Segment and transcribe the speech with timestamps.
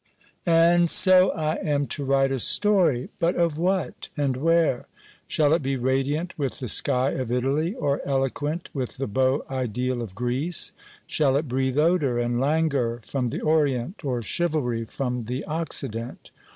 [0.47, 4.87] And so I am to write a story but of what, and where?
[5.27, 7.75] Shall it be radiant with the sky of Italy?
[7.75, 10.71] or eloquent with the beau ideal of Greece?
[11.05, 16.31] Shall it breathe odor and languor from the orient, or chivalry from the occident?